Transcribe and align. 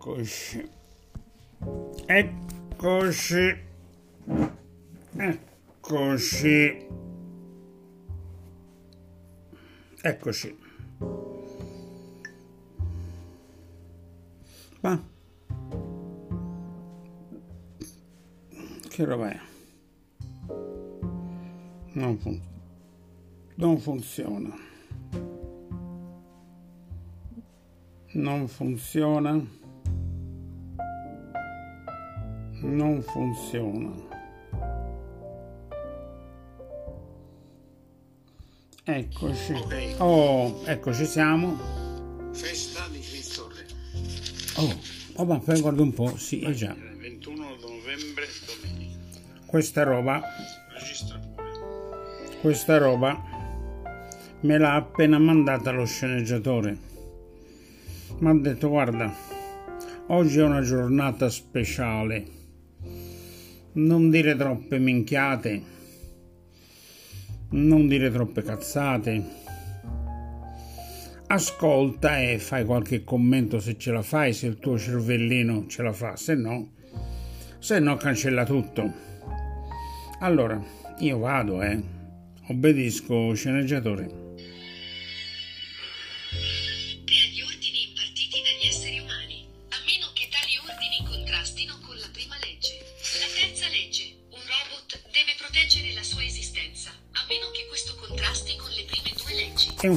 Eccoci. 0.00 0.66
Eccoci. 2.06 3.56
Eccoci. 5.12 6.86
Eccoci. 10.00 10.58
Ma 14.80 15.04
che 18.88 19.04
roba 19.04 19.30
è? 19.30 19.40
Non, 21.92 22.16
fun- 22.16 22.40
non 23.56 23.78
funziona. 23.78 24.56
Non 28.12 28.48
funziona. 28.48 29.58
Non 32.60 33.02
funziona. 33.02 33.90
Eccoci. 38.84 39.52
Ok. 39.52 39.94
Oh, 39.98 40.62
ecco, 40.66 40.92
ci 40.92 41.06
siamo. 41.06 41.56
Festa 42.32 42.86
di 42.90 42.98
Cristo 43.00 43.48
Re. 43.48 43.66
Oh, 44.56 44.78
oh 45.16 45.24
ma 45.24 45.38
poi 45.38 45.60
guarda 45.60 45.82
un 45.82 45.92
po', 45.92 46.16
sì, 46.16 46.40
è 46.40 46.50
già. 46.52 46.72
Il 46.72 46.98
21 46.98 47.36
novembre, 47.60 48.26
domenica. 48.46 48.98
Questa 49.46 49.82
roba, 49.82 50.20
Registra 50.72 51.18
pure. 51.18 52.38
questa 52.40 52.78
roba 52.78 53.28
me 54.40 54.58
l'ha 54.58 54.74
appena 54.74 55.18
mandata 55.18 55.70
lo 55.70 55.84
sceneggiatore. 55.84 56.78
Mi 58.18 58.28
ha 58.28 58.34
detto, 58.34 58.68
guarda, 58.68 59.14
oggi 60.08 60.38
è 60.38 60.42
una 60.42 60.62
giornata 60.62 61.28
speciale. 61.28 62.38
Non 63.82 64.10
dire 64.10 64.36
troppe 64.36 64.78
minchiate, 64.78 65.62
non 67.52 67.88
dire 67.88 68.10
troppe 68.10 68.42
cazzate. 68.42 69.24
Ascolta 71.26 72.20
e 72.20 72.38
fai 72.38 72.66
qualche 72.66 73.04
commento 73.04 73.58
se 73.58 73.78
ce 73.78 73.90
la 73.90 74.02
fai, 74.02 74.34
se 74.34 74.48
il 74.48 74.58
tuo 74.58 74.76
cervellino 74.76 75.66
ce 75.66 75.82
la 75.82 75.94
fa, 75.94 76.14
se 76.14 76.34
no, 76.34 76.72
se 77.58 77.78
no 77.78 77.96
cancella 77.96 78.44
tutto. 78.44 78.92
Allora, 80.20 80.62
io 80.98 81.18
vado, 81.18 81.62
eh. 81.62 81.82
Obbedisco, 82.48 83.32
sceneggiatore. 83.32 84.29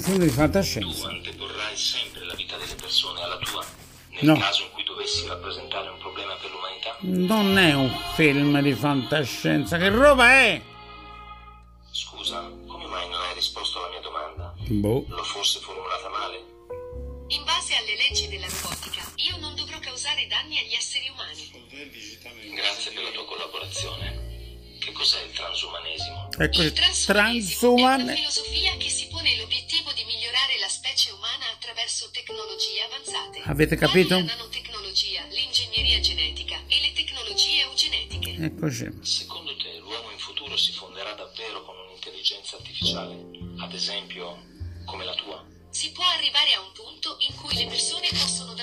Film 0.04 0.18
di 0.20 0.30
fantascienza. 0.30 1.08
Tu 1.08 1.14
anteporrai 1.16 1.78
sempre 1.78 2.26
la 2.26 2.34
vita 2.34 2.58
delle 2.58 2.76
persone 2.76 3.22
alla 3.22 3.38
tua, 3.38 3.66
nel 4.10 4.26
No. 4.26 4.38
caso 4.38 4.64
in 4.64 4.72
cui 4.72 4.84
dovessi 4.84 5.26
rappresentare 5.28 5.90
un 5.90 5.98
problema 5.98 6.34
per 6.36 6.52
l'umanità? 6.52 6.98
Non 7.02 7.58
è 7.58 7.74
un 7.74 7.90
film 8.16 8.60
di 8.62 8.74
fantascienza. 8.74 9.78
Che 9.78 9.90
roba 9.90 10.30
è? 10.32 10.62
Scusa, 11.92 12.42
come 12.68 12.86
mai 12.88 13.08
non 13.10 13.22
hai 13.22 13.34
risposto 13.36 13.80
alla 13.80 13.90
mia 13.90 14.02
domanda? 14.02 14.54
Boh. 14.68 15.06
L'ho 15.08 15.24
forse 15.24 15.60
formulata 15.60 16.10
male? 16.10 16.38
In 17.28 17.44
base 17.46 17.76
alle 17.76 17.96
leggi 17.96 18.28
della 18.28 18.48
robotica, 18.48 19.02
io 19.16 19.38
non 19.38 19.56
dovrò 19.56 19.80
causare 19.80 20.28
danni 20.28 20.60
agli 20.60 20.74
esseri 20.74 21.08
umani. 21.10 21.52
Grazie 22.54 22.92
per 22.92 23.04
la 23.04 23.10
tua 23.12 23.26
collaborazione. 23.26 24.32
Che 24.80 24.92
cos'è 24.92 25.22
il 25.24 25.32
transumanesimo? 25.32 26.28
Ecco, 26.38 26.62
Il 26.62 26.74
transumanesimo 26.74 27.78
è 27.78 27.94
una 28.02 28.14
filosofia 28.14 28.76
che 28.78 28.90
si 28.90 29.08
pone 29.08 29.38
l'obiettivo 29.38 29.63
specie 30.94 31.12
umana 31.12 31.50
attraverso 31.50 32.08
tecnologie 32.12 32.84
avanzate. 32.84 33.42
Avete 33.50 33.76
capito? 33.76 34.14
La 34.14 34.22
nanotecnologia, 34.22 35.26
l'ingegneria 35.32 36.00
genetica 36.00 36.62
e 36.68 36.82
le 36.82 36.94
tecnologie 36.94 37.62
eugenetiche. 37.64 38.36
Eccoci. 38.38 38.92
Secondo 39.02 39.58
te 39.58 39.76
l'uomo 39.80 40.12
in 40.12 40.20
futuro 40.20 40.56
si 40.56 40.72
fonderà 40.72 41.14
davvero 41.14 41.64
con 41.66 41.76
un'intelligenza 41.88 42.58
artificiale? 42.58 43.16
Ad 43.58 43.74
esempio, 43.74 44.38
come 44.86 45.04
la 45.04 45.16
tua? 45.16 45.44
Si 45.72 45.92
può 45.92 46.06
arrivare 46.06 46.54
a 46.54 46.62
un 46.62 46.72
punto 46.74 47.18
in 47.28 47.36
cui 47.42 47.56
le 47.56 47.66
persone 47.66 48.08
possono 48.10 48.54
davvero 48.54 48.63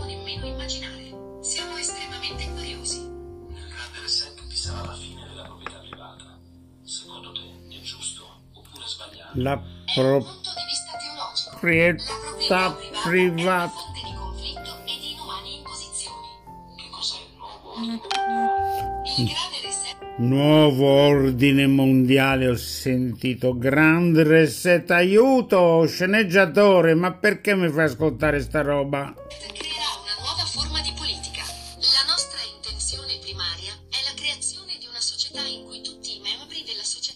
nemmeno 0.00 0.46
immaginare. 0.46 1.10
Siamo 1.42 1.76
estremamente 1.76 2.48
curiosi. 2.54 3.00
Nel 3.00 3.68
grande 3.68 4.00
reset 4.02 4.34
ci 4.48 4.56
sarà 4.56 4.84
la 4.86 4.94
fine 4.94 5.22
della 5.28 5.44
proprietà 5.44 5.78
privata. 5.80 6.38
Secondo 6.84 7.32
te 7.32 7.76
è 7.76 7.80
giusto 7.82 8.22
oppure 8.52 8.84
sbagliato? 8.86 9.30
La 9.34 9.52
È 9.52 10.00
un 10.00 10.22
punto 10.22 10.50
di 10.56 10.64
vista 10.68 10.92
teologico. 10.98 11.50
proprietà 11.50 12.12
La 12.48 12.70
proprietà 12.70 12.72
privata 12.72 12.80
è 12.80 13.08
privata. 13.08 13.62
una 13.62 13.68
fonte 13.68 14.00
di 14.04 14.14
conflitto 14.16 14.70
e 14.84 14.94
di 15.00 15.10
inumane 15.12 15.48
imposizioni. 15.58 16.28
Che 16.76 16.88
cos'è 16.90 17.18
il 17.20 17.36
nuovo 17.36 17.70
ordine 17.72 17.96
mondiale? 17.96 19.00
Il 19.18 19.26
grande 19.26 19.60
reset 19.62 20.00
Nuovo 20.18 20.86
ordine 20.86 21.66
mondiale, 21.66 22.48
ho 22.48 22.56
sentito. 22.56 23.56
Grande 23.58 24.22
reset, 24.22 24.90
aiuto, 24.90 25.84
sceneggiatore, 25.86 26.94
ma 26.94 27.12
perché 27.12 27.54
mi 27.56 27.68
fai 27.68 27.84
ascoltare 27.84 28.40
sta 28.40 28.60
roba? 28.62 29.14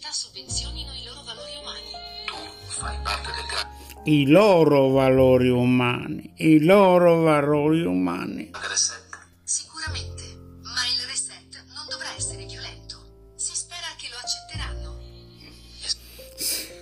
Società 0.07 0.13
sovvenzionino 0.13 0.93
i 0.93 1.05
loro 1.05 1.23
valori 1.23 1.53
umani. 1.61 1.91
Tu 2.27 2.35
fai 2.71 2.97
parte 3.03 3.31
del 3.33 3.47
grande 3.47 4.11
I 4.11 4.27
loro 4.29 4.89
valori 4.91 5.49
umani, 5.49 6.33
i 6.37 6.65
loro 6.65 7.23
valori 7.23 7.85
umani. 7.85 8.51
reset. 8.69 9.05
Sicuramente, 9.43 10.23
ma 10.63 10.87
il 10.95 11.07
reset 11.09 11.65
non 11.75 11.87
dovrà 11.89 12.15
essere 12.17 12.45
violento. 12.45 13.33
Si 13.37 13.55
spera 13.55 13.87
che 13.97 14.09
lo 14.11 14.17
accetteranno. 14.17 14.99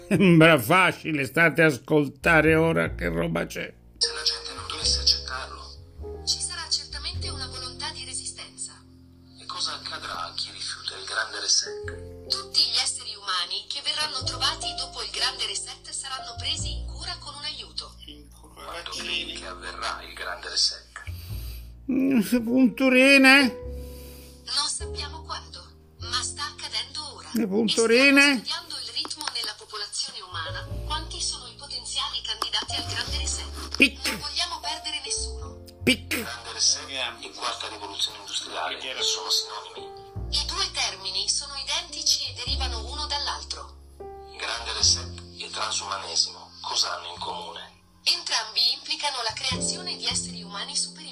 Sembra 0.09 0.59
facile, 0.59 1.25
state 1.25 1.63
a 1.63 1.67
ascoltare 1.67 2.55
ora 2.55 2.95
che 2.95 3.09
roba 3.09 3.47
c'è. 3.47 3.73
Punturine? 21.87 23.43
Non 24.47 24.69
sappiamo 24.69 25.21
quando, 25.23 25.63
ma 25.99 26.23
sta 26.23 26.45
accadendo 26.45 27.15
ora. 27.15 27.29
Le 27.35 27.47
punturine? 27.47 28.41
Stiamo 28.41 28.41
studiando 28.41 28.75
il 28.81 28.93
ritmo 28.95 29.25
nella 29.35 29.55
popolazione 29.59 30.21
umana. 30.23 30.67
Quanti 30.87 31.21
sono 31.21 31.47
i 31.47 31.55
potenziali 31.59 32.23
candidati 32.23 32.75
al 32.77 32.87
grande 32.89 33.19
reset? 33.19 33.77
Pic, 33.77 34.01
Non 34.09 34.21
vogliamo 34.21 34.61
perdere 34.61 35.01
nessuno. 35.05 35.63
pic. 35.85 36.09
Grande 36.09 36.53
reset 36.53 36.89
e 36.89 37.31
quarta 37.37 37.69
rivoluzione 37.69 38.17
industriale 38.19 38.81
sono 39.03 39.29
sinonimi. 39.29 39.93
I 40.41 40.47
due 40.47 40.71
termini 40.73 41.29
sono 41.29 41.53
identici 41.57 42.25
e 42.31 42.33
derivano 42.33 42.81
uno 42.89 43.05
dall'altro. 43.07 43.77
Grande 44.39 44.73
reset 44.73 45.13
e 45.37 45.51
transumanesimo 45.51 46.51
cosa 46.63 46.97
hanno 46.97 47.13
in 47.13 47.19
comune? 47.21 47.73
Entrambi 48.05 48.73
implicano 48.73 49.21
la 49.23 49.33
creazione 49.35 49.97
di 49.97 50.07
esseri 50.07 50.43
umani 50.43 50.75
superiori. 50.77 51.04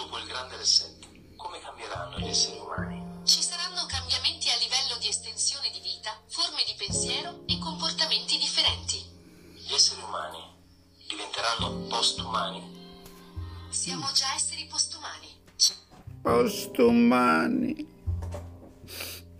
Dopo 0.00 0.18
il 0.18 0.26
grande 0.26 0.56
reset, 0.56 1.36
come 1.36 1.60
cambieranno 1.60 2.18
gli 2.18 2.28
esseri 2.28 2.58
umani? 2.58 3.24
Ci 3.24 3.42
saranno 3.42 3.84
cambiamenti 3.86 4.40
estensione 5.10 5.70
di 5.70 5.80
vita, 5.80 6.16
forme 6.28 6.62
di 6.64 6.74
pensiero 6.78 7.42
e 7.46 7.58
comportamenti 7.58 8.38
differenti. 8.38 9.04
Gli 9.54 9.74
esseri 9.74 10.00
umani 10.00 10.38
diventeranno 11.08 11.86
postumani? 11.88 12.62
Siamo 13.68 14.10
già 14.12 14.34
esseri 14.34 14.66
postumani. 14.66 15.26
Postumani. 16.22 17.86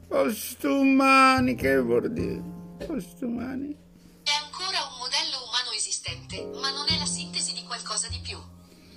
Postumani, 0.09 1.55
che 1.55 1.79
vuol 1.79 2.13
dire? 2.13 2.43
Postumani. 2.85 3.77
È 4.25 4.33
ancora 4.45 4.85
un 4.91 4.99
modello 4.99 5.45
umano 5.47 5.71
esistente, 5.71 6.45
ma 6.61 6.71
non 6.71 6.89
è 6.89 6.99
la 6.99 7.07
sintesi 7.07 7.55
di 7.55 7.63
qualcosa 7.65 8.09
di 8.09 8.19
più. 8.19 8.50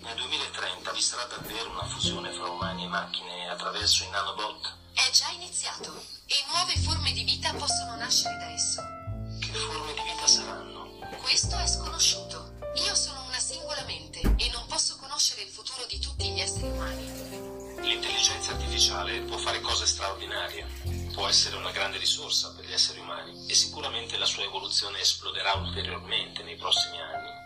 Nel 0.04 0.16
2030 0.18 0.92
vi 0.92 1.02
sarà 1.02 1.24
davvero 1.24 1.70
una 1.70 1.88
fusione 1.88 2.30
fra 2.34 2.50
umani 2.50 2.84
e 2.84 2.88
macchine 2.88 3.48
attraverso 3.48 4.04
i 4.04 4.10
nanobot? 4.10 4.76
È 4.92 5.10
già 5.12 5.30
iniziato 5.30 5.96
e 6.26 6.36
nuove 6.50 6.78
forme 6.80 7.14
di 7.14 7.24
vita 7.24 7.54
possono 7.54 7.96
nascere 7.96 8.38
da 8.38 8.52
esso. 8.52 8.82
Che 9.40 9.54
forme 9.54 9.94
di 9.94 10.02
vita 10.04 10.28
saranno? 10.28 10.90
Questo 11.22 11.56
è 11.56 11.66
sconosciuto. 11.66 12.52
Io 12.86 12.96
sono 12.96 13.24
una 13.24 13.40
singola 13.40 13.82
mente 13.84 14.20
e 14.20 14.50
non 14.52 14.66
posso 14.68 14.98
conoscere 14.98 15.44
il 15.44 15.50
futuro 15.50 15.86
di 15.86 15.98
tutti 16.00 16.30
gli 16.30 16.40
esseri 16.42 16.68
umani. 16.68 17.80
L'intelligenza 17.80 18.52
artificiale 18.52 19.22
può 19.22 19.38
fare 19.38 19.62
cose 19.62 19.86
straordinarie, 19.86 21.12
può 21.14 21.30
essere 21.30 21.56
una 21.56 21.72
grande 21.72 21.98
risorsa 21.98 22.54
per 22.54 22.66
gli 22.66 22.74
esseri 22.74 23.00
umani 23.00 23.48
e 23.48 23.54
sicuramente 23.54 24.18
la 24.18 24.26
sua 24.26 24.44
evoluzione 24.44 25.00
esploderà 25.00 25.54
ulteriormente 25.54 26.44
nei 26.44 26.58
prossimi 26.58 27.00
anni. 27.00 27.43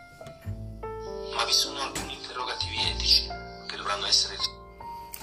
Ma 1.37 1.45
vi 1.45 1.51
sono 1.51 1.79
alcuni 1.79 2.15
interrogativi 2.15 2.77
etici 2.95 3.27
che 3.67 3.77
dovranno 3.77 4.07
essere 4.07 4.37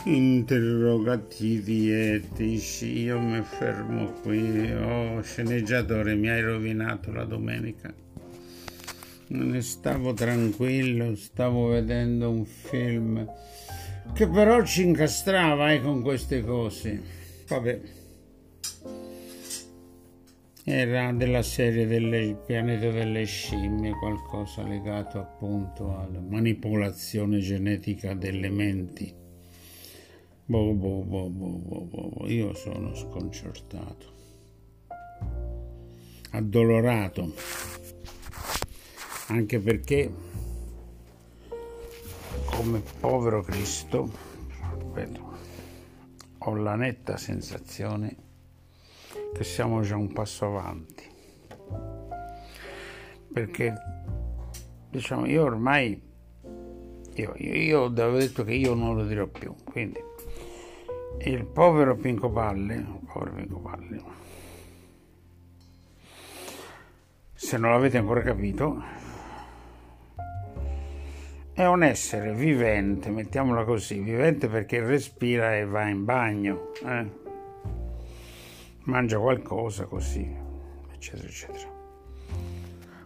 Interrogativi 0.04 1.90
etici, 1.90 3.00
io 3.00 3.18
mi 3.18 3.42
fermo 3.42 4.12
qui. 4.22 4.70
Oh, 4.72 5.20
sceneggiatore, 5.22 6.14
mi 6.14 6.28
hai 6.28 6.40
rovinato 6.40 7.10
la 7.10 7.24
domenica. 7.24 7.92
Non 9.28 9.60
stavo 9.60 10.12
tranquillo, 10.12 11.16
stavo 11.16 11.68
vedendo 11.68 12.30
un 12.30 12.44
film 12.44 13.26
che 14.12 14.28
però 14.28 14.62
ci 14.62 14.82
incastrava 14.82 15.72
eh, 15.72 15.80
con 15.80 16.00
queste 16.00 16.44
cose. 16.44 17.02
Vabbè. 17.48 17.80
Era 20.66 21.12
della 21.12 21.42
serie 21.42 21.86
del 21.86 22.36
pianeta 22.46 22.90
delle 22.90 23.26
scimmie, 23.26 23.92
qualcosa 23.98 24.62
legato 24.62 25.18
appunto 25.18 25.94
alla 25.94 26.20
manipolazione 26.20 27.38
genetica 27.40 28.14
delle 28.14 28.48
menti. 28.48 29.14
Boh, 30.46 30.72
boh, 30.72 31.02
boh, 31.02 31.28
boh, 31.28 31.58
boh, 31.58 31.80
boh, 31.80 32.08
boh. 32.08 32.28
Io 32.28 32.54
sono 32.54 32.94
sconcertato, 32.94 34.06
addolorato, 36.30 37.34
anche 39.26 39.60
perché 39.60 40.10
come 42.46 42.82
povero 43.00 43.42
Cristo, 43.42 44.10
ho 46.38 46.54
la 46.54 46.74
netta 46.74 47.18
sensazione 47.18 48.16
che 49.34 49.42
siamo 49.42 49.80
già 49.80 49.96
un 49.96 50.12
passo 50.12 50.46
avanti. 50.46 51.10
Perché, 53.32 53.74
diciamo, 54.88 55.26
io 55.26 55.42
ormai, 55.42 56.00
io, 57.14 57.34
io, 57.36 57.54
io 57.54 57.84
avevo 57.86 58.18
detto 58.18 58.44
che 58.44 58.54
io 58.54 58.74
non 58.74 58.94
lo 58.94 59.04
dirò 59.04 59.26
più, 59.26 59.52
quindi 59.64 60.00
il 61.22 61.44
povero 61.46 61.96
Pinco 61.96 62.30
Palle, 62.30 62.84
povero 63.12 63.32
Pinco 63.32 63.58
Palle, 63.58 64.02
se 67.34 67.58
non 67.58 67.72
l'avete 67.72 67.98
ancora 67.98 68.22
capito, 68.22 68.82
è 71.52 71.64
un 71.66 71.82
essere 71.82 72.32
vivente, 72.34 73.10
mettiamola 73.10 73.64
così, 73.64 73.98
vivente 73.98 74.46
perché 74.48 74.80
respira 74.80 75.56
e 75.56 75.64
va 75.64 75.88
in 75.88 76.04
bagno, 76.04 76.70
eh? 76.84 77.22
Mangia 78.84 79.18
qualcosa 79.18 79.84
così, 79.86 80.28
eccetera, 80.92 81.28
eccetera. 81.28 81.72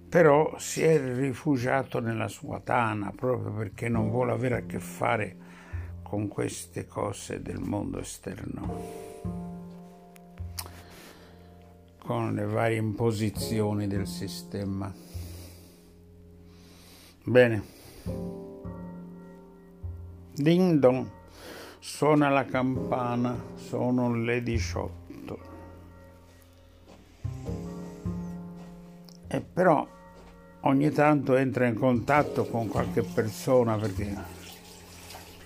Però 0.09 0.59
si 0.59 0.83
è 0.83 0.99
rifugiato 1.15 2.01
nella 2.01 2.29
sua 2.29 2.61
tana 2.61 3.13
proprio 3.15 3.53
perché 3.53 3.89
non 3.89 4.11
vuole 4.11 4.33
avere 4.33 4.57
a 4.57 4.63
che 4.63 4.81
fare 4.81 5.37
con 6.03 6.29
queste 6.29 6.87
cose 6.87 7.43
del 7.43 7.61
mondo 7.61 7.99
esterno, 7.99 8.83
con 11.99 12.35
le 12.35 12.45
varie 12.47 12.79
imposizioni 12.79 13.87
del 13.87 14.07
sistema. 14.07 14.93
Bene. 17.25 17.77
Ding 20.33 20.79
dong, 20.79 21.07
suona 21.79 22.31
la 22.31 22.47
campana, 22.47 23.37
sono 23.57 24.15
le 24.15 24.43
18. 24.43 25.08
E 29.29 29.41
però 29.41 29.87
ogni 30.63 30.91
tanto 30.91 31.37
entra 31.37 31.67
in 31.67 31.75
contatto 31.75 32.47
con 32.47 32.69
qualche 32.69 33.03
persona 33.03 33.77
perché 33.77 34.15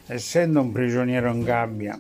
essendo 0.07 0.61
un 0.61 0.73
prigioniero 0.73 1.31
in 1.33 1.43
gabbia 1.43 1.99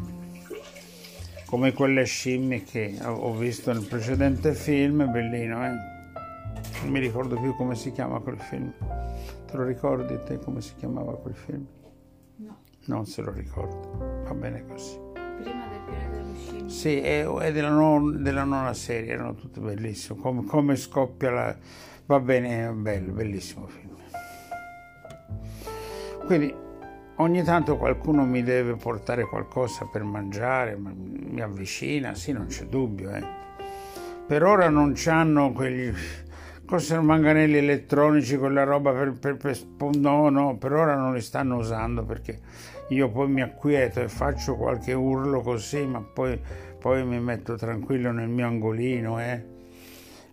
come 1.46 1.72
quelle 1.72 2.04
scimmie 2.04 2.62
che 2.62 2.98
ho 3.04 3.34
visto 3.34 3.72
nel 3.72 3.84
precedente 3.84 4.54
film, 4.54 5.10
bellino, 5.10 5.66
eh? 5.66 5.70
Non 6.82 6.90
mi 6.90 6.98
ricordo 6.98 7.38
più 7.38 7.54
come 7.56 7.74
si 7.74 7.92
chiama 7.92 8.20
quel 8.20 8.38
film. 8.38 8.72
Te 9.46 9.56
lo 9.56 9.64
ricordi 9.64 10.18
te 10.24 10.38
come 10.38 10.62
si 10.62 10.74
chiamava 10.76 11.14
quel 11.18 11.34
film? 11.34 11.66
No, 12.36 12.58
Non 12.86 13.04
se 13.04 13.20
lo 13.20 13.30
ricordo. 13.32 14.22
Va 14.24 14.32
bene 14.32 14.64
così. 14.66 14.98
prima 15.12 15.66
del 15.68 15.80
pianeta. 15.84 16.11
Sì, 16.66 17.00
è, 17.00 17.26
è 17.26 17.52
della, 17.52 17.68
non- 17.68 18.22
della 18.22 18.44
nona 18.44 18.72
serie, 18.72 19.12
erano 19.12 19.34
tutte 19.34 19.60
bellissime. 19.60 20.20
Come, 20.20 20.44
come 20.44 20.76
scoppia 20.76 21.30
la... 21.30 21.56
Va 22.06 22.18
bene, 22.18 22.68
è 22.68 22.70
bello, 22.72 23.12
bellissimo 23.12 23.66
film. 23.66 23.90
Quindi 26.26 26.54
ogni 27.16 27.42
tanto 27.42 27.76
qualcuno 27.76 28.24
mi 28.24 28.42
deve 28.42 28.74
portare 28.74 29.24
qualcosa 29.26 29.86
per 29.90 30.02
mangiare, 30.02 30.76
ma 30.76 30.92
mi 30.94 31.40
avvicina, 31.40 32.14
sì, 32.14 32.32
non 32.32 32.46
c'è 32.46 32.64
dubbio. 32.64 33.10
Eh. 33.10 33.24
Per 34.26 34.42
ora 34.42 34.68
non 34.68 34.92
c'hanno 34.94 35.52
quegli... 35.52 35.92
Cos'è 36.64 36.98
manganelli 36.98 37.58
elettronici, 37.58 38.38
quella 38.38 38.64
roba 38.64 38.92
per, 38.92 39.12
per, 39.12 39.36
per... 39.36 39.58
No, 39.96 40.30
no, 40.30 40.56
per 40.56 40.72
ora 40.72 40.96
non 40.96 41.12
li 41.12 41.20
stanno 41.20 41.56
usando 41.56 42.02
perché 42.04 42.40
io 42.92 43.10
poi 43.10 43.28
mi 43.28 43.42
acquieto 43.42 44.00
e 44.00 44.08
faccio 44.08 44.56
qualche 44.56 44.92
urlo 44.92 45.40
così, 45.40 45.84
ma 45.86 46.00
poi, 46.00 46.40
poi 46.78 47.04
mi 47.04 47.20
metto 47.20 47.56
tranquillo 47.56 48.12
nel 48.12 48.28
mio 48.28 48.46
angolino, 48.46 49.20
eh. 49.20 49.50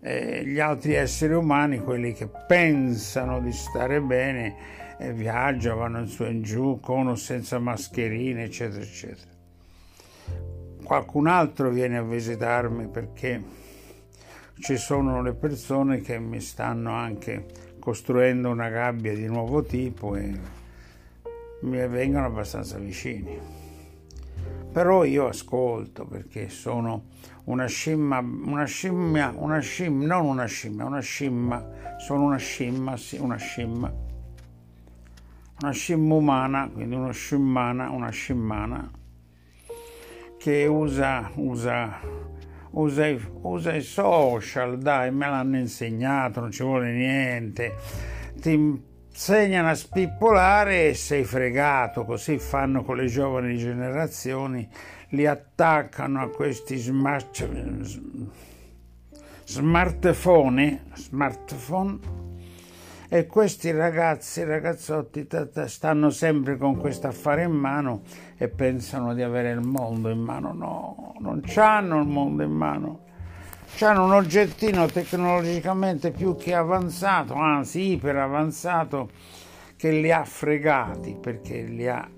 E 0.02 0.44
gli 0.46 0.60
altri 0.60 0.94
esseri 0.94 1.34
umani, 1.34 1.80
quelli 1.80 2.14
che 2.14 2.28
pensano 2.48 3.42
di 3.42 3.52
stare 3.52 4.02
bene, 4.02 4.56
eh, 4.98 5.12
viaggiano, 5.14 5.78
vanno 5.78 6.00
in 6.00 6.08
su 6.08 6.24
e 6.24 6.30
in 6.30 6.42
giù, 6.42 6.80
con 6.80 7.08
o 7.08 7.16
senza 7.16 7.60
mascherine, 7.60 8.44
eccetera, 8.44 8.82
eccetera. 8.82 9.32
Qualcun 10.84 11.28
altro 11.28 11.70
viene 11.70 11.98
a 11.98 12.04
visitarmi 12.04 12.88
perché 12.88 13.44
ci 14.60 14.76
sono 14.76 15.22
le 15.22 15.34
persone 15.34 16.02
che 16.02 16.20
mi 16.20 16.42
stanno 16.42 16.92
anche 16.94 17.46
costruendo 17.80 18.50
una 18.50 18.70
gabbia 18.70 19.14
di 19.14 19.26
nuovo 19.26 19.64
tipo 19.64 20.16
e 20.16 20.58
mi 21.62 21.88
vengono 21.88 22.26
abbastanza 22.26 22.78
vicini. 22.78 23.38
Però 24.72 25.04
io 25.04 25.28
ascolto 25.28 26.06
perché 26.06 26.50
sono 26.50 27.06
una 27.46 27.66
scimma, 27.66 28.20
una 28.20 28.66
scimmia, 28.66 29.34
una 29.36 29.60
scimmia, 29.60 30.08
non 30.08 30.26
una 30.26 30.46
scimmia, 30.46 30.86
una 30.86 31.00
scimma, 31.00 31.98
sono 31.98 32.26
una 32.26 32.38
scimma, 32.38 32.96
sì, 32.96 33.18
una 33.18 33.38
scimma, 33.38 33.92
una 35.62 35.72
scimma 35.72 36.14
umana, 36.14 36.70
quindi 36.72 36.96
una 36.96 37.12
scimmana, 37.12 37.90
una 37.90 38.10
scimmana 38.10 38.92
che 40.38 40.66
usa, 40.68 41.32
usa, 41.36 42.00
usa, 42.72 43.06
usa 43.42 43.74
i 43.74 43.82
social, 43.82 44.78
dai, 44.78 45.12
me 45.12 45.28
l'hanno 45.28 45.58
insegnato, 45.58 46.40
non 46.40 46.52
ci 46.52 46.64
vuole 46.64 46.94
niente, 46.94 47.76
ti 48.40 48.82
insegnano 49.20 49.68
a 49.68 49.76
spippolare 49.76 50.88
e 50.88 50.94
sei 50.94 51.26
fregato, 51.26 52.06
così 52.06 52.40
fanno 52.40 52.86
con 52.86 52.96
le 52.96 53.08
giovani 53.08 53.58
generazioni, 53.58 54.66
li 55.10 55.26
attaccano 55.26 56.22
a 56.22 56.30
questi 56.30 56.78
smart, 56.78 57.46
smartphone, 59.44 60.84
smartphone 60.94 62.00
e 63.10 63.28
questi 63.28 63.72
ragazzi, 63.72 64.46
ragazzotti 64.46 65.28
ta- 65.28 65.48
ta- 65.48 65.68
stanno 65.68 66.12
sempre 66.12 66.56
con 66.56 66.78
questo 66.78 67.08
affare 67.08 67.44
in 67.44 67.52
mano 67.52 68.04
e 68.38 68.48
pensano 68.48 69.14
di 69.14 69.22
avere 69.22 69.52
il 69.52 69.60
mondo 69.60 70.10
in 70.10 70.20
mano. 70.20 70.54
No, 70.54 71.16
non 71.20 71.42
c'hanno 71.44 72.00
il 72.00 72.08
mondo 72.08 72.44
in 72.44 72.52
mano. 72.52 73.08
Hanno 73.80 74.04
un 74.04 74.14
oggettino 74.14 74.88
tecnologicamente 74.88 76.12
più 76.12 76.36
che 76.36 76.54
avanzato, 76.54 77.34
anzi 77.36 77.92
iper 77.92 78.18
avanzato, 78.18 79.10
che 79.78 79.92
li 79.92 80.12
ha 80.12 80.26
fregati 80.26 81.18
perché 81.20 81.62
li 81.62 81.88
ha 81.88 82.10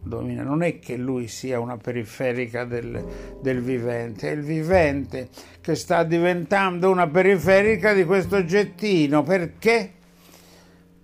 domina. 0.00 0.42
Non 0.42 0.62
è 0.62 0.78
che 0.78 0.96
lui 0.96 1.28
sia 1.28 1.60
una 1.60 1.76
periferica 1.76 2.64
del, 2.64 3.04
del, 3.40 3.60
vivente, 3.60 4.30
è 4.30 4.32
il 4.32 4.42
vivente 4.42 5.28
che 5.60 5.74
sta 5.74 6.02
diventando 6.04 6.90
una 6.90 7.08
periferica 7.08 7.92
di 7.92 8.04
questo 8.04 8.36
oggettino. 8.36 9.22
Perché? 9.22 9.92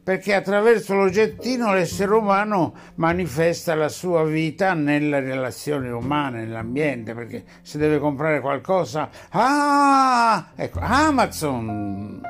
Perché 0.05 0.35
attraverso 0.35 0.95
l'oggettino 0.95 1.73
l'essere 1.73 2.13
umano 2.13 2.75
manifesta 2.97 3.75
la 3.75 3.89
sua 3.89 4.23
vita 4.23 4.75
nelle 4.75 5.19
relazioni 5.21 5.89
umane, 5.89 6.45
nell'ambiente, 6.45 7.15
perché 7.15 7.43
se 7.63 7.79
deve 7.79 7.99
comprare 7.99 8.41
qualcosa, 8.41 9.09
ah, 9.31 10.51
ecco, 10.55 10.79
Amazon, 10.81 12.21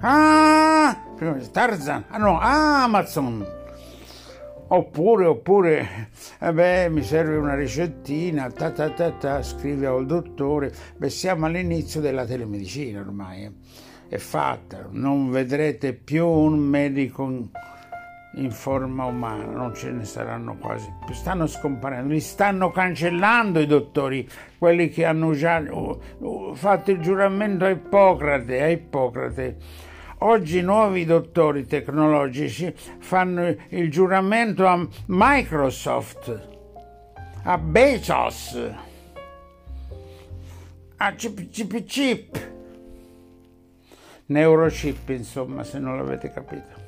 ah, 0.00 0.94
Tarzan, 1.50 2.04
ah 2.08 2.18
no, 2.18 2.38
Amazon, 2.38 3.62
Oppure, 4.66 5.26
oppure, 5.26 6.08
eh 6.40 6.52
beh, 6.52 6.88
mi 6.88 7.02
serve 7.02 7.36
una 7.36 7.54
ricettina, 7.54 8.50
ta 8.50 8.70
ta 8.70 8.90
ta 8.90 9.10
ta, 9.12 9.42
scrive 9.42 9.86
al 9.86 10.04
dottore, 10.04 10.72
beh, 10.96 11.10
siamo 11.10 11.46
all'inizio 11.46 12.00
della 12.00 12.24
telemedicina 12.24 13.00
ormai, 13.00 13.44
eh. 13.44 13.52
È 14.08 14.18
fatta, 14.18 14.86
non 14.90 15.30
vedrete 15.30 15.92
più 15.92 16.26
un 16.26 16.58
medico 16.58 17.48
in, 18.34 18.50
forma 18.50 19.04
umana, 19.04 19.44
non 19.44 19.74
ce 19.74 19.90
ne 19.90 20.04
saranno 20.04 20.56
quasi. 20.56 20.92
Più, 21.04 21.14
stanno 21.14 21.46
scomparendo, 21.46 22.12
li 22.12 22.20
stanno 22.20 22.70
cancellando 22.70 23.60
i 23.60 23.66
dottori, 23.66 24.28
quelli 24.58 24.88
che 24.88 25.04
hanno 25.04 25.32
già 25.32 25.58
uh, 25.58 26.00
uh, 26.18 26.54
fatto 26.54 26.90
il 26.90 27.00
giuramento 27.00 27.64
a 27.64 27.70
Ippocrate, 27.70 28.62
a 28.62 28.68
Ippocrate. 28.68 29.56
Oggi 30.18 30.62
nuovi 30.62 31.04
dottori 31.04 31.66
tecnologici 31.66 32.72
fanno 32.98 33.54
il 33.68 33.90
giuramento 33.90 34.66
a 34.66 34.86
Microsoft, 35.06 36.48
a 37.42 37.58
Bezos, 37.58 38.58
a 40.96 41.12
Chip 41.12 41.50
Chip 41.50 41.84
Chip, 41.84 42.52
neurochip 44.26 45.08
insomma 45.10 45.64
se 45.64 45.78
non 45.78 45.96
l'avete 45.96 46.30
capito. 46.30 46.82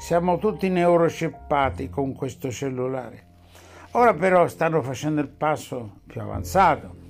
Siamo 0.00 0.38
tutti 0.38 0.68
neurochippati 0.68 1.88
con 1.88 2.14
questo 2.14 2.50
cellulare. 2.50 3.24
Ora 3.92 4.14
però 4.14 4.46
stanno 4.46 4.82
facendo 4.82 5.20
il 5.20 5.28
passo 5.28 6.00
più 6.06 6.20
avanzato 6.20 7.04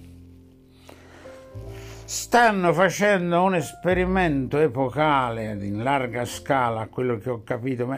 stanno 2.07 2.73
facendo 2.73 3.43
un 3.43 3.57
esperimento 3.57 4.59
epocale 4.59 5.59
in 5.61 5.83
larga 5.83 6.25
scala, 6.25 6.87
quello 6.87 7.19
che 7.19 7.31
ho 7.31 7.43
capito. 7.43 7.93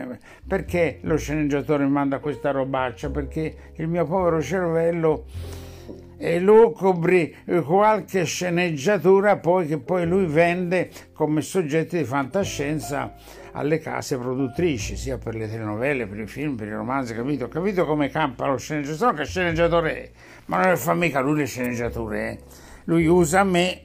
Perché 0.46 1.00
lo 1.02 1.18
sceneggiatore 1.18 1.86
manda 1.86 2.18
questa 2.18 2.50
robaccia? 2.50 3.10
Perché 3.10 3.72
il 3.76 3.86
mio 3.86 4.06
povero 4.06 4.40
cervello 4.40 5.26
elucubri 6.18 7.34
qualche 7.64 8.24
sceneggiatura 8.24 9.38
poi 9.38 9.66
che 9.66 9.78
poi 9.78 10.04
lui 10.06 10.26
vende 10.26 10.90
come 11.12 11.40
soggetti 11.40 11.96
di 11.96 12.04
fantascienza 12.04 13.14
alle 13.52 13.78
case 13.78 14.18
produttrici, 14.18 14.96
sia 14.96 15.18
per 15.18 15.34
le 15.34 15.48
telenovelle, 15.48 16.06
per 16.06 16.18
i 16.18 16.26
film, 16.26 16.56
per 16.56 16.68
i 16.68 16.72
romanzi, 16.72 17.14
capito? 17.14 17.48
Capito 17.48 17.86
come 17.86 18.08
campa 18.08 18.46
lo 18.46 18.56
sceneggiatore, 18.56 19.16
che 19.16 19.24
sceneggiatore 19.24 20.02
è, 20.02 20.10
ma 20.46 20.64
non 20.64 20.76
fa 20.76 20.94
mica 20.94 21.20
lui 21.20 21.38
le 21.38 21.46
sceneggiature, 21.46 22.30
eh? 22.30 22.38
lui 22.84 23.06
usa 23.06 23.44
me 23.44 23.82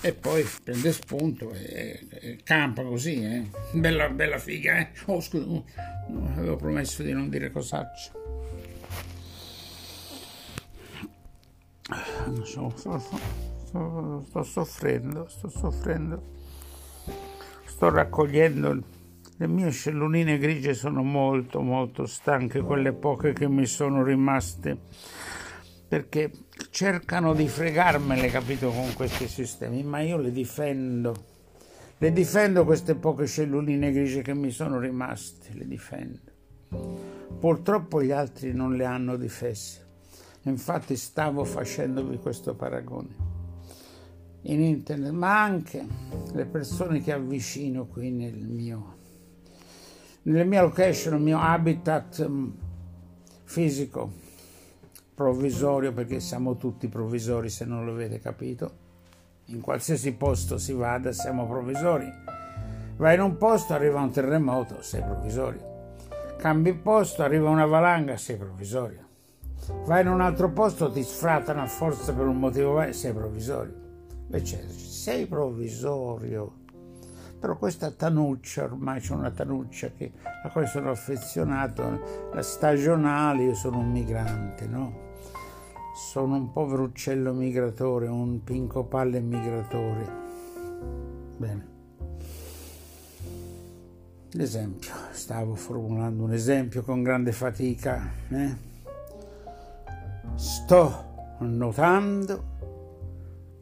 e 0.00 0.12
poi 0.12 0.46
prende 0.62 0.92
spunto 0.92 1.52
e, 1.52 2.06
e 2.10 2.38
campa 2.44 2.82
così, 2.82 3.24
eh. 3.24 3.50
Bella, 3.72 4.08
bella 4.08 4.38
figa, 4.38 4.78
eh. 4.78 4.88
Oh, 5.06 5.20
scusa, 5.20 5.44
oh, 5.46 5.64
avevo 6.36 6.56
promesso 6.56 7.02
di 7.02 7.12
non 7.12 7.28
dire 7.28 7.50
cosaccio. 7.50 8.25
Sto, 12.42 12.72
sto, 12.74 12.98
sto, 12.98 14.24
sto 14.26 14.42
soffrendo, 14.42 15.28
sto 15.28 15.48
soffrendo. 15.48 16.22
Sto 17.64 17.90
raccogliendo 17.90 18.94
le 19.38 19.46
mie 19.48 19.70
celluline 19.70 20.38
grigie 20.38 20.72
sono 20.72 21.02
molto 21.02 21.60
molto 21.60 22.06
stanche, 22.06 22.62
quelle 22.62 22.94
poche 22.94 23.34
che 23.34 23.46
mi 23.48 23.66
sono 23.66 24.02
rimaste 24.02 24.78
perché 25.88 26.30
cercano 26.70 27.32
di 27.32 27.46
fregarmele, 27.46 28.28
capito, 28.28 28.70
con 28.70 28.92
questi 28.94 29.28
sistemi, 29.28 29.82
ma 29.84 30.00
io 30.00 30.16
le 30.16 30.32
difendo. 30.32 31.14
Le 31.98 32.12
difendo 32.12 32.64
queste 32.64 32.94
poche 32.96 33.26
celluline 33.26 33.92
grigie 33.92 34.22
che 34.22 34.34
mi 34.34 34.50
sono 34.50 34.78
rimaste, 34.80 35.50
le 35.52 35.66
difendo. 35.66 36.32
Purtroppo 37.38 38.02
gli 38.02 38.10
altri 38.10 38.52
non 38.52 38.74
le 38.74 38.84
hanno 38.84 39.16
difese. 39.16 39.85
Infatti 40.46 40.96
stavo 40.96 41.44
facendovi 41.44 42.18
questo 42.18 42.54
paragone 42.54 43.34
in 44.42 44.62
internet, 44.62 45.10
ma 45.10 45.42
anche 45.42 45.84
le 46.32 46.44
persone 46.46 47.02
che 47.02 47.12
avvicino 47.12 47.86
qui 47.86 48.12
nel 48.12 48.36
mio, 48.36 48.96
nella 50.22 50.44
mia 50.44 50.62
location, 50.62 51.14
nel 51.14 51.22
mio 51.22 51.40
habitat 51.40 52.28
mm, 52.28 52.50
fisico 53.42 54.24
provvisorio 55.16 55.92
perché 55.92 56.20
siamo 56.20 56.56
tutti 56.56 56.86
provvisori 56.86 57.48
se 57.48 57.64
non 57.64 57.84
lo 57.84 57.92
avete 57.92 58.20
capito. 58.20 58.84
In 59.46 59.60
qualsiasi 59.60 60.12
posto 60.12 60.58
si 60.58 60.72
vada 60.72 61.10
siamo 61.10 61.48
provvisori. 61.48 62.08
Vai 62.96 63.14
in 63.16 63.20
un 63.20 63.36
posto, 63.36 63.74
arriva 63.74 64.00
un 64.00 64.12
terremoto, 64.12 64.80
sei 64.80 65.02
provvisorio. 65.02 65.74
Cambi 66.38 66.72
posto, 66.72 67.24
arriva 67.24 67.48
una 67.48 67.66
valanga, 67.66 68.16
sei 68.16 68.36
provvisorio. 68.36 69.05
Vai 69.84 70.02
in 70.02 70.08
un 70.08 70.20
altro 70.20 70.50
posto, 70.52 70.90
ti 70.90 71.02
sfrattano 71.02 71.62
a 71.62 71.66
forza 71.66 72.12
per 72.14 72.26
un 72.26 72.38
motivo, 72.38 72.92
sei 72.92 73.12
provvisorio. 73.12 73.74
Eccetera. 74.30 74.72
Sei 74.72 75.26
provvisorio. 75.26 76.64
Però 77.38 77.56
questa 77.58 77.90
tanuccia, 77.90 78.64
ormai 78.64 79.00
c'è 79.00 79.12
una 79.12 79.30
tanuccia 79.30 79.90
che, 79.90 80.12
a 80.42 80.48
cui 80.50 80.66
sono 80.66 80.90
affezionato, 80.90 82.30
la 82.32 82.42
stagionale, 82.42 83.44
io 83.44 83.54
sono 83.54 83.78
un 83.78 83.90
migrante, 83.90 84.66
no? 84.66 85.04
Sono 85.94 86.36
un 86.36 86.52
povero 86.52 86.84
uccello 86.84 87.32
migratore, 87.32 88.06
un 88.06 88.42
pinco 88.42 88.84
palle 88.84 89.20
migratore. 89.20 90.24
Bene. 91.36 91.74
L'esempio, 94.32 94.92
stavo 95.12 95.54
formulando 95.54 96.24
un 96.24 96.32
esempio 96.32 96.82
con 96.82 97.02
grande 97.02 97.32
fatica. 97.32 98.10
Eh? 98.28 98.75
Sto 100.66 101.36
notando 101.38 102.44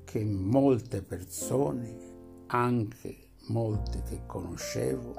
che 0.04 0.24
molte 0.24 1.02
persone, 1.02 1.98
anche 2.46 3.32
molte 3.48 4.02
che 4.08 4.20
conoscevo, 4.24 5.14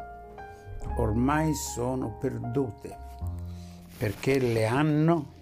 ormai 0.97 1.53
sono 1.53 2.17
perdute 2.19 2.97
perché 3.99 4.39
le 4.39 4.65
hanno 4.65 5.33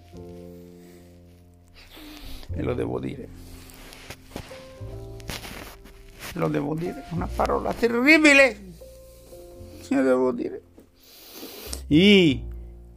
e 2.52 2.62
lo 2.62 2.74
devo 2.74 3.00
dire. 3.00 3.30
Lo 6.34 6.50
devo 6.50 6.76
dire, 6.76 7.06
una 7.12 7.30
parola 7.34 7.74
terribile. 7.74 8.74
Lo 9.88 10.02
devo 10.02 10.32
dire. 10.34 10.62
I, 11.88 12.46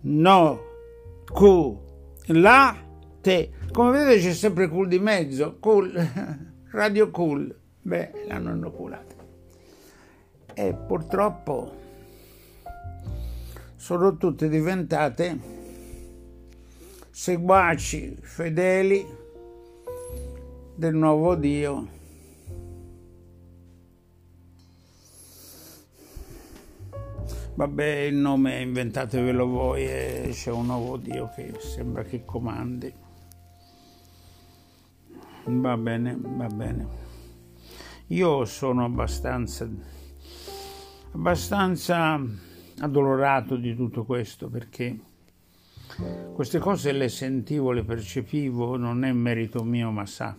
no, 0.01 0.61
cu, 1.33 1.81
la, 2.27 2.86
te. 3.27 3.51
Come 3.73 3.91
vedete 3.91 4.21
c'è 4.21 4.33
sempre 4.33 4.69
cool 4.69 4.87
di 4.87 5.01
mezzo. 5.01 5.57
Cool, 5.59 5.93
radio 6.71 7.11
cool. 7.11 7.53
Beh, 7.83 8.13
l'hanno 8.29 8.55
inoculato. 8.55 9.15
E 10.55 10.73
purtroppo 10.73 11.75
sono 13.75 14.17
tutte 14.17 14.49
diventate 14.49 15.55
seguaci 17.11 18.17
fedeli 18.21 19.05
del 20.77 20.95
nuovo 20.95 21.35
Dio. 21.35 21.95
Vabbè, 27.55 27.87
il 28.03 28.15
nome 28.15 28.61
inventatevelo 28.61 29.47
voi 29.47 29.85
e 29.85 30.29
c'è 30.31 30.53
un 30.53 30.67
nuovo 30.67 30.97
Dio 30.97 31.29
che 31.35 31.55
sembra 31.59 32.05
che 32.05 32.25
comandi. 32.25 33.05
Va 35.47 35.77
bene, 35.77 36.19
va 36.21 36.47
bene. 36.47 36.87
Io 38.09 38.45
sono 38.45 38.85
abbastanza, 38.85 39.69
abbastanza 41.13 42.21
addolorato 42.79 43.57
di 43.57 43.75
tutto 43.75 44.05
questo 44.05 44.49
perché 44.49 44.99
queste 46.35 46.59
cose 46.59 46.93
le 46.93 47.09
sentivo, 47.09 47.73
le 47.73 47.85
percepivo, 47.85 48.77
non 48.77 49.05
è 49.05 49.13
merito 49.13 49.65
mio, 49.65 49.91
ma 49.91 50.05
sa 50.05 50.37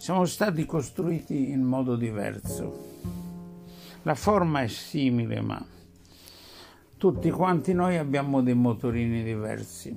siamo 0.00 0.24
stati 0.24 0.64
costruiti 0.64 1.50
in 1.50 1.62
modo 1.62 1.94
diverso. 1.94 2.88
La 4.04 4.14
forma 4.14 4.62
è 4.62 4.66
simile, 4.66 5.42
ma 5.42 5.62
tutti 6.96 7.30
quanti 7.30 7.74
noi 7.74 7.98
abbiamo 7.98 8.40
dei 8.40 8.54
motorini 8.54 9.22
diversi, 9.22 9.94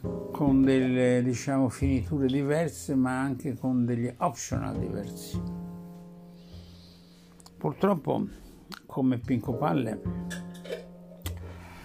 con 0.00 0.62
delle 0.62 1.22
diciamo 1.22 1.68
finiture 1.68 2.26
diverse, 2.26 2.94
ma 2.94 3.20
anche 3.20 3.56
con 3.56 3.84
degli 3.84 4.12
optional 4.18 4.78
diversi. 4.78 5.40
Purtroppo, 7.58 8.26
come 8.86 9.18
Pinco 9.18 9.52
Palle, 9.54 10.00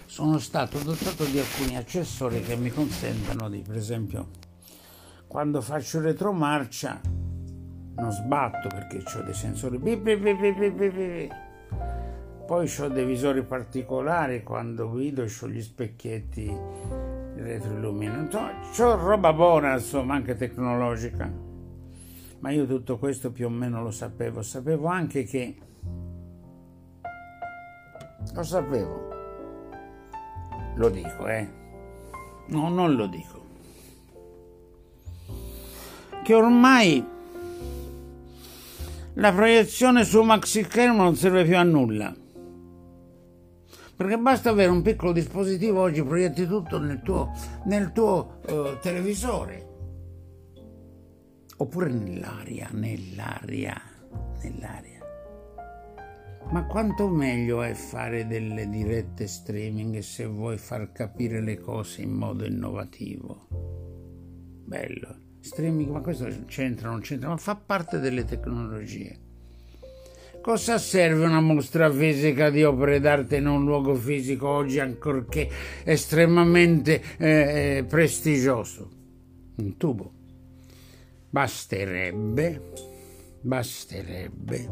sono 0.06 0.38
stato 0.38 0.78
dotato 0.78 1.24
di 1.24 1.38
alcuni 1.38 1.76
accessori 1.76 2.40
che 2.40 2.56
mi 2.56 2.70
consentono 2.70 3.50
di, 3.50 3.60
per 3.60 3.76
esempio, 3.76 4.28
quando 5.26 5.60
faccio 5.60 6.00
retromarcia, 6.00 7.00
non 7.96 8.10
sbatto 8.10 8.68
perché 8.68 9.02
ho 9.14 9.22
dei 9.22 9.34
sensori. 9.34 9.76
Bip, 9.78 10.00
bip, 10.00 10.78
bip. 10.78 11.34
Poi 12.46 12.72
ho 12.78 12.88
dei 12.88 13.04
visori 13.04 13.42
particolari 13.42 14.42
quando 14.42 14.88
guido 14.88 15.24
ho 15.24 15.48
gli 15.48 15.60
specchietti 15.60 17.15
retroilluminati. 17.36 18.36
Ho 18.82 18.96
roba 18.96 19.32
buona, 19.32 19.74
insomma, 19.74 20.14
anche 20.14 20.36
tecnologica. 20.36 21.30
Ma 22.40 22.50
io 22.50 22.66
tutto 22.66 22.98
questo 22.98 23.30
più 23.30 23.46
o 23.46 23.50
meno 23.50 23.82
lo 23.82 23.90
sapevo. 23.90 24.42
Sapevo 24.42 24.86
anche 24.88 25.24
che... 25.24 25.56
Lo 28.34 28.42
sapevo. 28.42 29.14
Lo 30.76 30.88
dico, 30.90 31.26
eh. 31.26 31.48
No, 32.48 32.68
non 32.68 32.94
lo 32.94 33.06
dico. 33.06 33.44
Che 36.22 36.34
ormai 36.34 37.04
la 39.14 39.32
proiezione 39.32 40.04
su 40.04 40.22
maxi 40.22 40.62
schermo 40.64 41.02
non 41.02 41.16
serve 41.16 41.44
più 41.44 41.56
a 41.56 41.62
nulla. 41.62 42.14
Perché 43.96 44.18
basta 44.18 44.50
avere 44.50 44.70
un 44.70 44.82
piccolo 44.82 45.12
dispositivo, 45.12 45.80
oggi 45.80 46.02
proietti 46.02 46.46
tutto 46.46 46.78
nel 46.78 47.00
tuo, 47.00 47.32
nel 47.64 47.92
tuo 47.92 48.40
uh, 48.46 48.78
televisore. 48.80 49.66
Oppure 51.56 51.88
nell'aria, 51.88 52.68
nell'aria, 52.72 53.80
nell'aria. 54.42 55.00
Ma 56.50 56.66
quanto 56.66 57.08
meglio 57.08 57.62
è 57.62 57.72
fare 57.72 58.26
delle 58.26 58.68
dirette 58.68 59.26
streaming 59.26 59.98
se 59.98 60.26
vuoi 60.26 60.58
far 60.58 60.92
capire 60.92 61.40
le 61.40 61.58
cose 61.58 62.02
in 62.02 62.12
modo 62.12 62.44
innovativo. 62.44 63.48
Bello. 64.66 65.24
Streaming, 65.40 65.90
ma 65.90 66.00
questo 66.00 66.26
c'entra, 66.46 66.90
non 66.90 67.00
c'entra, 67.00 67.28
ma 67.28 67.36
fa 67.36 67.56
parte 67.56 67.98
delle 67.98 68.24
tecnologie. 68.24 69.25
Cosa 70.46 70.78
serve 70.78 71.24
una 71.24 71.40
mostra 71.40 71.90
fisica 71.90 72.50
di 72.50 72.62
opere 72.62 73.00
d'arte 73.00 73.38
in 73.38 73.48
un 73.48 73.64
luogo 73.64 73.96
fisico 73.96 74.46
oggi, 74.46 74.78
ancorché 74.78 75.50
estremamente 75.82 77.02
eh, 77.16 77.84
prestigioso? 77.88 78.88
Un 79.56 79.76
tubo. 79.76 80.12
Basterebbe, 81.28 82.62
basterebbe 83.40 84.68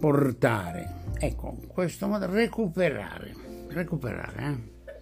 portare, 0.00 0.94
ecco, 1.18 1.54
in 1.60 1.66
questo 1.66 2.06
modo 2.06 2.24
recuperare, 2.24 3.34
recuperare, 3.68 4.42
eh? 4.46 4.92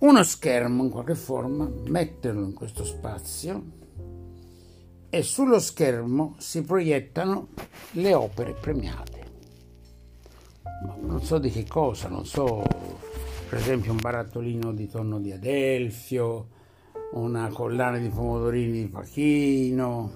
uno 0.00 0.22
schermo 0.22 0.82
in 0.82 0.90
qualche 0.90 1.14
forma, 1.14 1.66
metterlo 1.86 2.44
in 2.44 2.52
questo 2.52 2.84
spazio 2.84 3.85
e 5.08 5.22
sullo 5.22 5.58
schermo 5.58 6.34
si 6.38 6.62
proiettano 6.62 7.48
le 7.92 8.14
opere 8.14 8.52
premiate. 8.52 9.24
Non 11.00 11.22
so 11.22 11.38
di 11.38 11.50
che 11.50 11.66
cosa, 11.66 12.08
non 12.08 12.26
so, 12.26 12.62
per 13.48 13.58
esempio 13.58 13.92
un 13.92 13.98
barattolino 14.00 14.72
di 14.72 14.88
tonno 14.88 15.18
di 15.18 15.32
Adelfio, 15.32 16.48
una 17.12 17.48
collana 17.48 17.98
di 17.98 18.08
pomodorini 18.08 18.82
di 18.82 18.88
Pachino, 18.88 20.12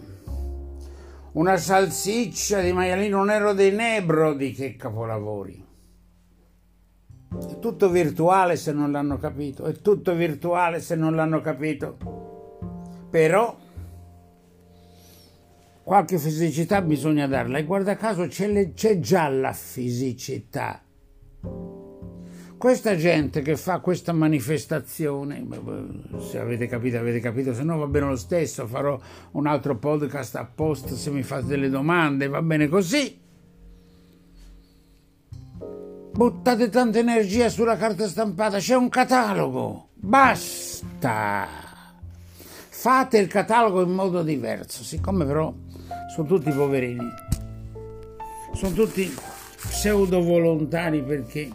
una 1.33 1.57
salsiccia 1.57 2.61
di 2.61 2.73
maialino 2.73 3.25
nero 3.25 3.53
dei 3.53 3.73
Nebrodi, 3.73 4.53
che 4.53 4.77
capolavori. 4.77 5.67
È 7.49 7.59
tutto 7.61 7.89
virtuale 7.89 8.57
se 8.57 8.73
non 8.73 8.91
l'hanno 8.91 9.17
capito, 9.17 9.65
è 9.65 9.73
tutto 9.81 10.15
virtuale 10.15 10.81
se 10.81 10.97
non 10.97 11.15
l'hanno 11.15 11.41
capito. 11.41 11.97
Però 13.09 13.57
qualche 15.91 16.19
fisicità 16.19 16.83
bisogna 16.83 17.27
darla 17.27 17.59
e 17.59 17.65
guarda 17.65 17.97
caso 17.97 18.29
c'è, 18.29 18.47
le, 18.47 18.75
c'è 18.75 19.01
già 19.01 19.27
la 19.27 19.53
fisicità 19.53 20.81
questa 22.57 22.95
gente 22.95 23.43
che 23.43 23.57
fa 23.57 23.81
questa 23.81 24.13
manifestazione, 24.13 25.45
se 26.21 26.39
avete 26.39 26.69
capito, 26.69 26.97
avete 26.99 27.19
capito, 27.19 27.53
se 27.55 27.65
no 27.65 27.77
va 27.77 27.89
bene 27.89 28.07
lo 28.07 28.15
stesso, 28.15 28.69
farò 28.69 29.01
un 29.33 29.47
altro 29.49 29.79
podcast 29.79 30.37
a 30.37 30.45
post 30.45 30.93
se 30.93 31.11
mi 31.11 31.25
fate 31.25 31.47
delle 31.47 31.69
domande, 31.69 32.29
va 32.29 32.43
bene 32.43 32.69
così. 32.69 33.19
Buttate 36.13 36.69
tanta 36.69 36.99
energia 36.99 37.49
sulla 37.49 37.77
carta 37.77 38.07
stampata, 38.07 38.59
c'è 38.59 38.77
un 38.77 38.91
catalogo, 38.91 39.89
basta. 39.95 41.49
Fate 42.69 43.19
il 43.19 43.27
catalogo 43.27 43.83
in 43.83 43.91
modo 43.91 44.23
diverso, 44.23 44.85
siccome 44.85 45.25
però 45.25 45.53
sono 46.15 46.27
tutti 46.27 46.51
poverini, 46.51 47.09
sono 48.55 48.75
tutti 48.75 49.15
pseudo 49.57 50.23
volontari 50.23 51.03
perché 51.03 51.49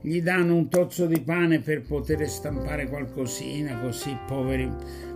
gli 0.00 0.20
danno 0.22 0.54
un 0.54 0.68
tozzo 0.68 1.06
di 1.06 1.20
pane 1.20 1.60
per 1.60 1.82
poter 1.82 2.28
stampare 2.28 2.88
qualcosina, 2.88 3.78
così 3.80 4.16
poveri 4.26 4.70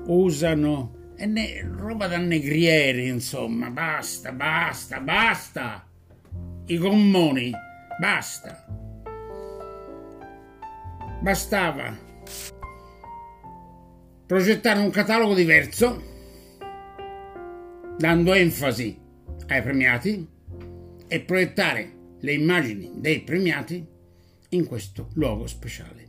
usano 0.06 0.94
è 1.16 1.24
ne, 1.26 1.66
roba 1.76 2.06
da 2.06 2.18
negrieri, 2.18 3.08
insomma, 3.08 3.70
basta, 3.70 4.32
basta, 4.32 5.00
basta. 5.00 5.86
I 6.66 6.78
gommoni, 6.78 7.52
basta. 7.98 8.66
Bastava 11.22 12.04
progettare 14.26 14.80
un 14.80 14.90
catalogo 14.90 15.34
diverso, 15.34 16.15
dando 17.98 18.34
enfasi 18.34 18.98
ai 19.48 19.62
premiati 19.62 20.28
e 21.08 21.20
proiettare 21.20 21.94
le 22.20 22.32
immagini 22.32 22.92
dei 22.96 23.22
premiati 23.22 23.86
in 24.50 24.66
questo 24.66 25.08
luogo 25.14 25.46
speciale. 25.46 26.04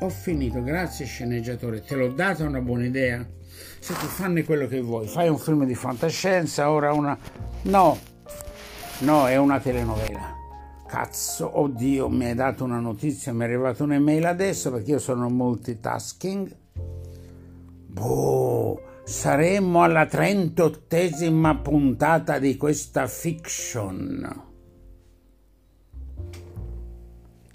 Ho 0.00 0.08
finito, 0.08 0.62
grazie 0.62 1.06
sceneggiatore, 1.06 1.82
te 1.82 1.94
l'ho 1.94 2.08
data 2.08 2.44
una 2.44 2.60
buona 2.60 2.86
idea? 2.86 3.26
Se 3.78 3.92
tu 3.94 4.06
fanne 4.06 4.44
quello 4.44 4.66
che 4.66 4.80
vuoi, 4.80 5.06
fai 5.06 5.28
un 5.28 5.38
film 5.38 5.64
di 5.64 5.74
fantascienza, 5.74 6.70
ora 6.70 6.92
una... 6.92 7.16
No, 7.62 7.98
no, 9.00 9.28
è 9.28 9.36
una 9.36 9.60
telenovela. 9.60 10.36
Cazzo, 10.86 11.60
oddio, 11.60 12.08
mi 12.08 12.26
hai 12.26 12.34
dato 12.34 12.64
una 12.64 12.80
notizia, 12.80 13.32
mi 13.32 13.42
è 13.42 13.44
arrivata 13.44 13.82
un'email 13.82 14.24
adesso 14.24 14.70
perché 14.70 14.92
io 14.92 14.98
sono 14.98 15.28
multitasking. 15.28 16.56
Boh, 17.86 18.91
saremmo 19.04 19.82
alla 19.82 20.04
38esima 20.04 21.60
puntata 21.60 22.38
di 22.38 22.56
questa 22.56 23.06
fiction 23.06 24.50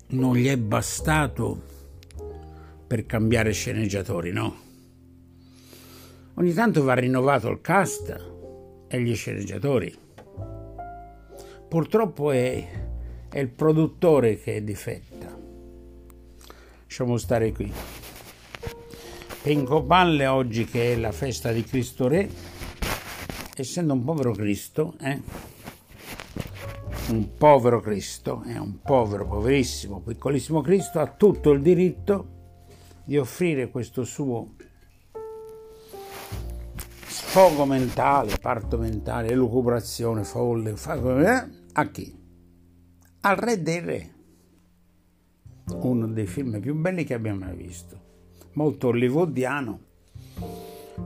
non 0.09 0.35
gli 0.35 0.47
è 0.47 0.57
bastato 0.57 1.61
per 2.87 3.05
cambiare 3.05 3.51
sceneggiatori, 3.51 4.31
no? 4.31 4.65
Ogni 6.35 6.53
tanto 6.53 6.83
va 6.83 6.93
rinnovato 6.93 7.49
il 7.49 7.59
cast 7.61 8.31
e 8.87 9.01
gli 9.01 9.15
sceneggiatori. 9.15 9.93
Purtroppo 11.67 12.31
è, 12.31 12.67
è 13.27 13.39
il 13.39 13.49
produttore 13.49 14.39
che 14.39 14.63
difetta. 14.63 15.35
Lasciamo 16.83 17.17
stare 17.17 17.51
qui. 17.51 17.96
Pinco 19.47 19.81
Palle 19.81 20.27
oggi 20.27 20.65
che 20.65 20.91
è 20.91 20.97
la 20.97 21.13
festa 21.13 21.53
di 21.53 21.63
Cristo 21.63 22.09
Re, 22.09 22.29
essendo 23.55 23.93
un 23.93 24.03
povero 24.03 24.33
Cristo, 24.33 24.95
eh? 24.99 25.21
un 27.11 27.29
povero 27.37 27.79
Cristo, 27.79 28.43
è 28.45 28.57
un 28.57 28.81
povero, 28.81 29.25
poverissimo, 29.25 30.01
piccolissimo 30.01 30.59
Cristo, 30.59 30.99
ha 30.99 31.07
tutto 31.07 31.51
il 31.51 31.61
diritto 31.61 32.27
di 33.05 33.17
offrire 33.17 33.69
questo 33.69 34.03
suo 34.03 34.55
sfogo 37.05 37.63
mentale, 37.63 38.37
parto 38.41 38.77
mentale, 38.77 39.29
elucubrazione, 39.29 40.25
folle, 40.25 40.71
eh, 40.71 41.47
a 41.71 41.89
chi? 41.89 42.13
Al 43.21 43.37
Re 43.37 43.61
dei 43.61 43.79
Re, 43.79 44.13
uno 45.83 46.05
dei 46.07 46.27
film 46.27 46.59
più 46.59 46.75
belli 46.75 47.05
che 47.05 47.13
abbiamo 47.13 47.45
mai 47.45 47.55
visto, 47.55 48.06
molto 48.57 48.87
hollywoodiano, 48.87 49.79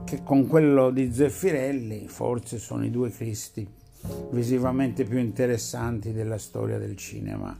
che 0.04 0.22
con 0.22 0.46
quello 0.46 0.90
di 0.90 1.12
Zeffirelli 1.12 2.08
forse 2.08 2.58
sono 2.58 2.84
i 2.84 2.90
due 2.90 3.10
Cristi 3.10 3.68
visivamente 4.30 5.04
più 5.04 5.18
interessanti 5.18 6.12
della 6.12 6.38
storia 6.38 6.78
del 6.78 6.96
cinema. 6.96 7.56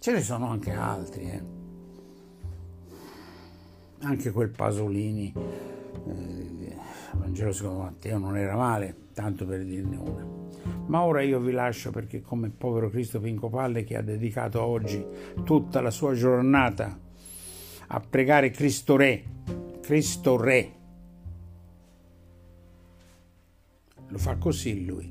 Ce 0.00 0.12
ne 0.12 0.22
sono 0.22 0.48
anche 0.48 0.72
altri, 0.72 1.30
eh. 1.30 1.42
anche 4.00 4.30
quel 4.32 4.48
Pasolini, 4.48 5.32
eh, 5.34 6.76
Vangelo 7.12 7.52
secondo 7.52 7.82
Matteo 7.82 8.18
non 8.18 8.38
era 8.38 8.56
male, 8.56 8.96
tanto 9.12 9.44
per 9.44 9.62
dirne 9.62 9.96
una. 9.96 10.26
Ma 10.86 11.02
ora 11.02 11.20
io 11.20 11.38
vi 11.38 11.52
lascio 11.52 11.90
perché 11.90 12.22
come 12.22 12.48
povero 12.48 12.88
Cristo 12.88 13.20
Pinco 13.20 13.50
Palle 13.50 13.84
che 13.84 13.96
ha 13.96 14.02
dedicato 14.02 14.62
oggi 14.62 15.04
tutta 15.44 15.82
la 15.82 15.90
sua 15.90 16.14
giornata 16.14 17.03
a 17.88 18.00
pregare 18.00 18.50
Cristo 18.50 18.96
Re, 18.96 19.24
Cristo 19.80 20.36
Re. 20.40 20.72
Lo 24.08 24.18
fa 24.18 24.36
così 24.36 24.84
lui. 24.84 25.10